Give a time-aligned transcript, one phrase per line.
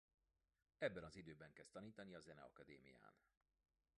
[0.79, 3.13] Ebben az időben kezd tanítani a Zeneakadémián.